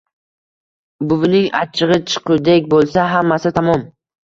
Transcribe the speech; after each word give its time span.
Buvining 1.11 1.45
achchig‘i 1.59 1.99
chiqqudek 2.15 2.73
bo‘lsa 2.75 3.07
hammasi 3.15 3.55
tamom. 3.61 3.89